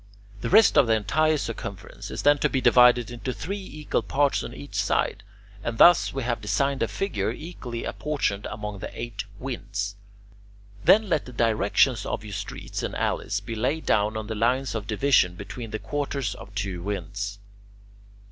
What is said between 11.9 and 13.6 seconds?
of your streets and alleys be